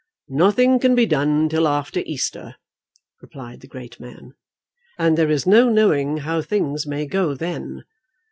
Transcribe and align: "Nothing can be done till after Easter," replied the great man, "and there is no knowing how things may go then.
"Nothing 0.33 0.79
can 0.79 0.95
be 0.95 1.05
done 1.05 1.47
till 1.47 1.67
after 1.67 1.99
Easter," 2.07 2.55
replied 3.21 3.61
the 3.61 3.67
great 3.67 3.99
man, 3.99 4.33
"and 4.97 5.15
there 5.15 5.29
is 5.29 5.45
no 5.45 5.69
knowing 5.69 6.17
how 6.25 6.41
things 6.41 6.87
may 6.87 7.05
go 7.05 7.35
then. 7.35 7.83